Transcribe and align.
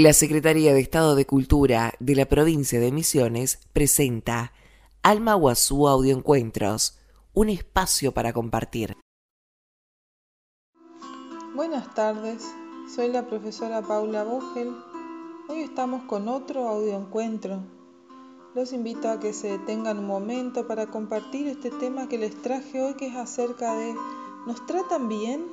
La 0.00 0.12
Secretaría 0.12 0.72
de 0.72 0.78
Estado 0.78 1.16
de 1.16 1.26
Cultura 1.26 1.92
de 1.98 2.14
la 2.14 2.26
provincia 2.26 2.78
de 2.78 2.92
Misiones 2.92 3.58
presenta 3.72 4.52
Alma 5.02 5.34
Guazú 5.34 5.88
Audioencuentros, 5.88 7.00
un 7.34 7.48
espacio 7.48 8.12
para 8.12 8.32
compartir. 8.32 8.96
Buenas 11.52 11.92
tardes, 11.96 12.44
soy 12.94 13.08
la 13.08 13.26
profesora 13.26 13.82
Paula 13.82 14.22
Bogel. 14.22 14.72
Hoy 15.48 15.62
estamos 15.62 16.04
con 16.04 16.28
otro 16.28 16.68
audioencuentro. 16.68 17.64
Los 18.54 18.72
invito 18.72 19.08
a 19.08 19.18
que 19.18 19.32
se 19.32 19.48
detengan 19.48 19.98
un 19.98 20.06
momento 20.06 20.68
para 20.68 20.86
compartir 20.86 21.48
este 21.48 21.72
tema 21.72 22.08
que 22.08 22.18
les 22.18 22.40
traje 22.40 22.80
hoy, 22.80 22.94
que 22.94 23.08
es 23.08 23.16
acerca 23.16 23.74
de 23.74 23.96
¿nos 24.46 24.64
tratan 24.64 25.08
bien? 25.08 25.44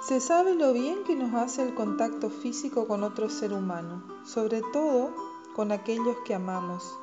Se 0.00 0.18
sabe 0.18 0.54
lo 0.54 0.72
bien 0.72 1.04
que 1.04 1.14
nos 1.14 1.34
hace 1.34 1.62
el 1.62 1.74
contacto 1.74 2.30
físico 2.30 2.88
con 2.88 3.04
otro 3.04 3.28
ser 3.28 3.52
humano, 3.52 4.02
sobre 4.24 4.62
todo 4.72 5.14
con 5.54 5.72
aquellos 5.72 6.16
que 6.24 6.34
amamos. 6.34 6.98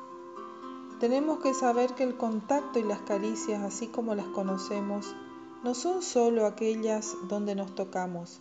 Tenemos 0.98 1.38
que 1.38 1.54
saber 1.54 1.94
que 1.94 2.02
el 2.02 2.16
contacto 2.16 2.80
y 2.80 2.82
las 2.82 2.98
caricias, 2.98 3.62
así 3.62 3.86
como 3.86 4.16
las 4.16 4.26
conocemos, 4.26 5.14
no 5.62 5.76
son 5.76 6.02
solo 6.02 6.44
aquellas 6.44 7.16
donde 7.28 7.54
nos 7.54 7.72
tocamos. 7.76 8.40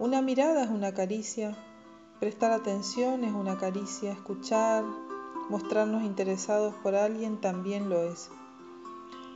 Una 0.00 0.22
mirada 0.22 0.64
es 0.64 0.70
una 0.70 0.92
caricia, 0.92 1.56
prestar 2.18 2.50
atención 2.50 3.22
es 3.22 3.32
una 3.32 3.58
caricia, 3.58 4.10
escuchar, 4.10 4.84
mostrarnos 5.50 6.02
interesados 6.02 6.74
por 6.82 6.96
alguien 6.96 7.40
también 7.40 7.88
lo 7.88 8.02
es. 8.02 8.28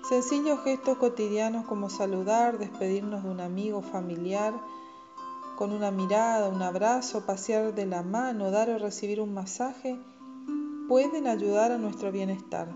Sencillos 0.09 0.61
gestos 0.65 0.99
cotidianos 0.99 1.65
como 1.65 1.89
saludar, 1.89 2.59
despedirnos 2.59 3.23
de 3.23 3.31
un 3.31 3.41
amigo 3.41 3.83
familiar, 3.83 4.53
con 5.57 5.73
una 5.73 5.93
mirada, 5.93 6.49
un 6.49 6.61
abrazo, 6.61 7.25
pasear 7.25 7.73
de 7.73 7.87
la 7.87 8.03
mano, 8.03 8.51
dar 8.51 8.69
o 8.69 8.79
recibir 8.79 9.21
un 9.21 9.33
masaje, 9.33 9.97
pueden 10.89 11.29
ayudar 11.29 11.71
a 11.71 11.79
nuestro 11.79 12.11
bienestar. 12.11 12.75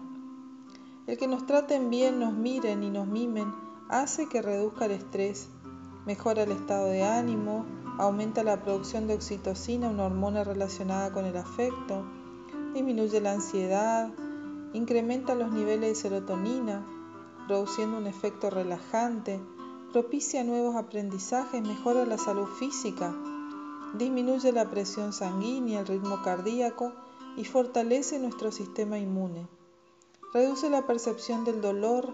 El 1.08 1.18
que 1.18 1.26
nos 1.26 1.46
traten 1.46 1.90
bien, 1.90 2.20
nos 2.20 2.32
miren 2.32 2.84
y 2.84 2.90
nos 2.90 3.08
mimen, 3.08 3.52
hace 3.88 4.28
que 4.28 4.40
reduzca 4.40 4.84
el 4.84 4.92
estrés, 4.92 5.48
mejora 6.06 6.44
el 6.44 6.52
estado 6.52 6.86
de 6.86 7.02
ánimo, 7.02 7.66
aumenta 7.98 8.44
la 8.44 8.62
producción 8.62 9.08
de 9.08 9.14
oxitocina, 9.14 9.88
una 9.88 10.04
hormona 10.04 10.44
relacionada 10.44 11.12
con 11.12 11.24
el 11.24 11.36
afecto, 11.36 12.04
disminuye 12.72 13.20
la 13.20 13.32
ansiedad, 13.32 14.10
incrementa 14.74 15.34
los 15.34 15.50
niveles 15.50 15.88
de 15.90 15.94
serotonina, 15.96 16.86
produciendo 17.46 17.98
un 17.98 18.06
efecto 18.06 18.50
relajante, 18.50 19.40
propicia 19.92 20.44
nuevos 20.44 20.76
aprendizajes, 20.76 21.62
mejora 21.62 22.04
la 22.04 22.18
salud 22.18 22.46
física, 22.58 23.14
disminuye 23.94 24.52
la 24.52 24.68
presión 24.68 25.12
sanguínea, 25.12 25.80
el 25.80 25.86
ritmo 25.86 26.22
cardíaco 26.22 26.92
y 27.36 27.44
fortalece 27.44 28.18
nuestro 28.18 28.50
sistema 28.50 28.98
inmune. 28.98 29.46
Reduce 30.34 30.68
la 30.70 30.86
percepción 30.86 31.44
del 31.44 31.60
dolor. 31.60 32.12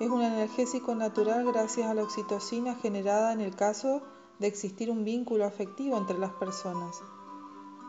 Es 0.00 0.08
un 0.08 0.22
analgésico 0.22 0.94
natural 0.94 1.44
gracias 1.44 1.88
a 1.88 1.94
la 1.94 2.02
oxitocina 2.02 2.74
generada 2.76 3.32
en 3.32 3.40
el 3.40 3.54
caso 3.54 4.02
de 4.38 4.46
existir 4.46 4.90
un 4.90 5.04
vínculo 5.04 5.44
afectivo 5.44 5.96
entre 5.96 6.18
las 6.18 6.32
personas 6.32 7.02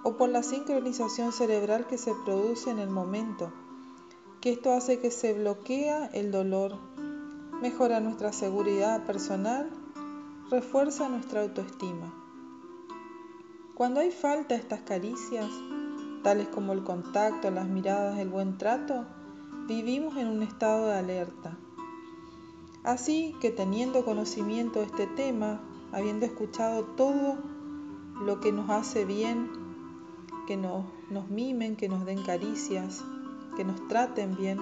o 0.04 0.17
por 0.17 0.30
la 0.30 0.44
sincronización 0.44 1.32
cerebral 1.32 1.88
que 1.88 1.98
se 1.98 2.14
produce 2.26 2.70
en 2.70 2.78
el 2.78 2.89
momento 2.89 3.52
que 4.46 4.52
esto 4.52 4.74
hace 4.74 5.00
que 5.00 5.10
se 5.10 5.34
bloquea 5.34 6.06
el 6.14 6.30
dolor, 6.30 6.78
mejora 7.64 8.00
nuestra 8.00 8.32
seguridad 8.32 9.04
personal, 9.04 9.72
refuerza 10.52 11.10
nuestra 11.10 11.42
autoestima. 11.42 12.14
Cuando 13.73 14.02
hay 14.02 14.12
falta 14.12 14.54
estas 14.54 14.82
caricias, 14.82 15.50
tales 16.22 16.48
como 16.50 16.73
el 16.73 16.84
contacto, 16.84 17.50
las 17.50 17.68
miradas, 17.68 18.20
el 18.20 18.30
buen 18.30 18.60
trato, 18.60 19.08
vivimos 19.68 20.16
en 20.16 20.28
un 20.28 20.44
estado 20.44 20.90
de 20.90 20.94
alerta. 20.94 21.58
Así 22.84 23.34
que 23.42 23.50
teniendo 23.50 24.05
conocimiento 24.05 24.82
de 24.82 24.86
este 24.86 25.08
tema, 25.08 25.60
habiendo 25.92 26.28
escuchado 26.28 26.84
todo 26.84 27.39
lo 28.23 28.39
que 28.42 28.52
nos 28.52 28.70
hace 28.70 29.05
bien, 29.05 29.50
que 30.45 30.55
nos, 30.55 30.86
nos 31.10 31.32
mimen, 31.32 31.76
que 31.76 31.89
nos 31.89 32.05
den 32.05 32.22
caricias, 32.22 33.04
que 33.55 33.64
nos 33.64 33.88
traten 33.88 34.36
bien, 34.36 34.60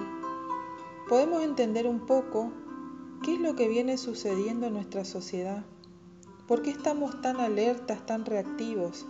podemos 1.08 1.42
entender 1.42 1.86
un 1.86 2.06
poco 2.06 2.52
qué 3.22 3.34
es 3.34 3.40
lo 3.40 3.54
que 3.56 3.68
viene 3.68 3.98
sucediendo 3.98 4.66
en 4.66 4.74
nuestra 4.74 5.04
sociedad, 5.04 5.64
por 6.46 6.62
qué 6.62 6.70
estamos 6.70 7.20
tan 7.20 7.40
alertas, 7.40 8.04
tan 8.06 8.24
reactivos. 8.24 9.06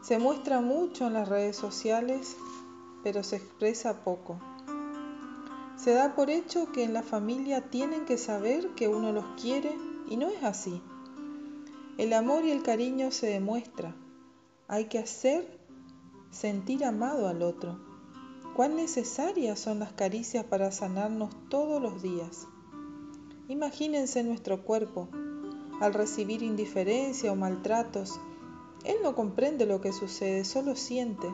Se 0.00 0.18
muestra 0.18 0.60
mucho 0.60 1.06
en 1.06 1.14
las 1.14 1.28
redes 1.28 1.56
sociales, 1.56 2.36
pero 3.02 3.22
se 3.22 3.36
expresa 3.36 4.04
poco. 4.04 4.38
Se 5.76 5.92
da 5.92 6.14
por 6.14 6.30
hecho 6.30 6.72
que 6.72 6.84
en 6.84 6.92
la 6.92 7.02
familia 7.02 7.70
tienen 7.70 8.04
que 8.04 8.18
saber 8.18 8.68
que 8.70 8.88
uno 8.88 9.12
los 9.12 9.24
quiere 9.40 9.76
y 10.08 10.16
no 10.16 10.28
es 10.28 10.42
así. 10.42 10.82
El 11.98 12.12
amor 12.12 12.44
y 12.44 12.50
el 12.50 12.62
cariño 12.62 13.10
se 13.10 13.26
demuestra. 13.26 13.94
Hay 14.66 14.86
que 14.86 14.98
hacer 14.98 15.58
sentir 16.30 16.84
amado 16.84 17.28
al 17.28 17.42
otro 17.42 17.87
cuán 18.58 18.74
necesarias 18.74 19.60
son 19.60 19.78
las 19.78 19.92
caricias 19.92 20.44
para 20.44 20.72
sanarnos 20.72 21.30
todos 21.48 21.80
los 21.80 22.02
días. 22.02 22.48
Imagínense 23.46 24.24
nuestro 24.24 24.64
cuerpo, 24.64 25.08
al 25.80 25.94
recibir 25.94 26.42
indiferencia 26.42 27.30
o 27.30 27.36
maltratos, 27.36 28.18
él 28.82 28.96
no 29.04 29.14
comprende 29.14 29.64
lo 29.64 29.80
que 29.80 29.92
sucede, 29.92 30.44
solo 30.44 30.74
siente. 30.74 31.32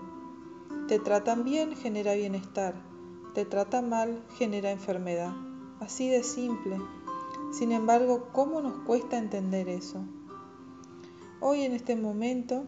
Te 0.86 0.98
tratan 0.98 1.44
bien, 1.44 1.74
genera 1.76 2.12
bienestar. 2.12 2.74
Te 3.32 3.46
tratan 3.46 3.88
mal, 3.88 4.22
genera 4.36 4.70
enfermedad. 4.70 5.32
Así 5.80 6.10
de 6.10 6.22
simple. 6.24 6.76
Sin 7.54 7.72
embargo, 7.72 8.28
¿cómo 8.32 8.60
nos 8.60 8.84
cuesta 8.84 9.16
entender 9.16 9.70
eso? 9.70 10.04
Hoy 11.40 11.62
en 11.62 11.72
este 11.72 11.96
momento 11.96 12.66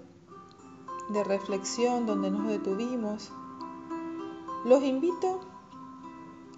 de 1.10 1.24
reflexión 1.24 2.06
donde 2.06 2.30
nos 2.30 2.48
detuvimos, 2.48 3.30
los 4.66 4.82
invito 4.82 5.38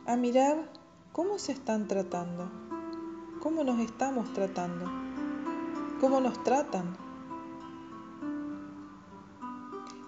a 0.07 0.17
mirar 0.17 0.73
cómo 1.13 1.39
se 1.39 1.53
están 1.53 1.89
tratando, 1.89 2.49
cómo 3.39 3.65
nos 3.65 3.81
estamos 3.81 4.33
tratando, 4.33 4.87
cómo 6.01 6.19
nos 6.19 6.43
tratan. 6.43 6.97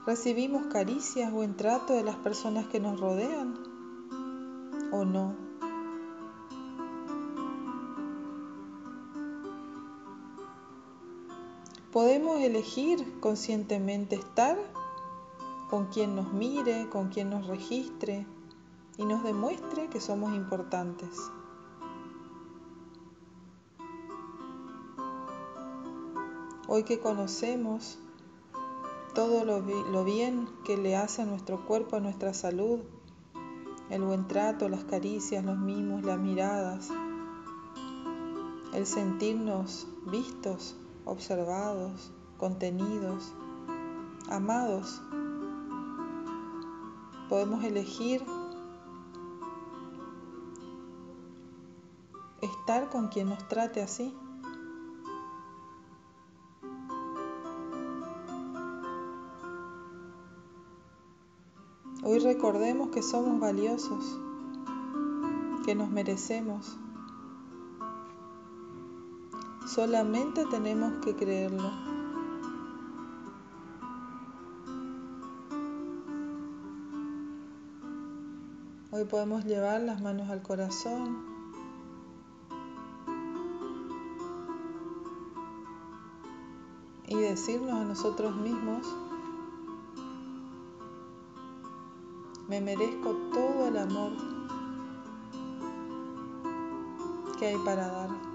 ¿Recibimos 0.06 0.68
caricias 0.72 1.30
o 1.30 1.46
trato 1.54 1.92
de 1.92 2.02
las 2.02 2.16
personas 2.16 2.66
que 2.68 2.80
nos 2.80 2.98
rodean 2.98 3.58
o 4.92 5.04
no? 5.04 5.34
Podemos 11.92 12.40
elegir 12.40 13.20
conscientemente 13.20 14.16
estar 14.16 14.56
con 15.70 15.86
quien 15.86 16.16
nos 16.16 16.32
mire, 16.32 16.88
con 16.90 17.10
quien 17.10 17.30
nos 17.30 17.46
registre 17.46 18.26
y 18.96 19.04
nos 19.04 19.22
demuestre 19.22 19.88
que 19.88 20.00
somos 20.00 20.34
importantes. 20.34 21.30
Hoy 26.66 26.82
que 26.82 26.98
conocemos 26.98 28.00
todo 29.14 29.44
lo, 29.44 30.04
bien 30.04 30.48
que 30.64 30.76
le 30.76 30.96
hace 30.96 31.22
a 31.22 31.26
nuestro 31.26 31.64
cuerpo, 31.66 31.96
a 31.96 32.00
nuestra 32.00 32.34
salud, 32.34 32.80
el 33.90 34.02
buen 34.02 34.26
trato, 34.26 34.68
las 34.68 34.84
caricias, 34.84 35.44
los 35.44 35.58
mimos, 35.58 36.02
las 36.02 36.18
miradas, 36.18 36.88
el 38.74 38.86
sentirnos 38.86 39.86
vistos, 40.06 40.76
observados, 41.04 42.12
contenidos, 42.38 43.32
amados 44.28 45.00
podemos 47.30 47.62
elegir 47.62 48.24
estar 52.42 52.90
con 52.90 53.06
quien 53.06 53.28
nos 53.28 53.46
trate 53.46 53.80
así. 53.80 54.12
Hoy 62.02 62.18
recordemos 62.18 62.88
que 62.88 63.00
somos 63.00 63.38
valiosos, 63.38 64.18
que 65.64 65.76
nos 65.76 65.88
merecemos. 65.88 66.76
Solamente 69.68 70.46
tenemos 70.46 70.94
que 71.04 71.14
creerlo. 71.14 71.99
Hoy 78.92 79.04
podemos 79.04 79.44
llevar 79.44 79.80
las 79.82 80.00
manos 80.00 80.30
al 80.30 80.42
corazón. 80.42 81.30
y 87.10 87.16
decirnos 87.16 87.72
a 87.72 87.84
nosotros 87.84 88.36
mismos, 88.36 88.86
me 92.48 92.60
merezco 92.60 93.10
todo 93.32 93.66
el 93.66 93.76
amor 93.78 94.12
que 97.36 97.48
hay 97.48 97.58
para 97.64 97.88
dar. 97.88 98.29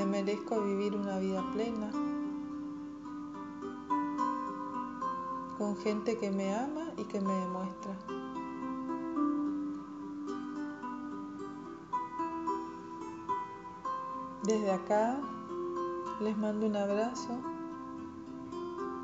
Me 0.00 0.06
merezco 0.06 0.62
vivir 0.62 0.96
una 0.96 1.18
vida 1.18 1.44
plena 1.52 1.90
con 5.58 5.76
gente 5.76 6.16
que 6.16 6.30
me 6.30 6.54
ama 6.54 6.86
y 6.96 7.04
que 7.04 7.20
me 7.20 7.30
demuestra. 7.34 7.98
Desde 14.42 14.72
acá 14.72 15.20
les 16.20 16.34
mando 16.38 16.64
un 16.64 16.76
abrazo, 16.76 17.38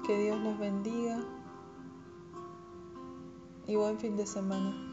que 0.07 0.17
Dios 0.17 0.41
los 0.41 0.59
bendiga 0.59 1.19
y 3.67 3.77
buen 3.77 3.99
fin 3.99 4.17
de 4.17 4.27
semana. 4.27 4.86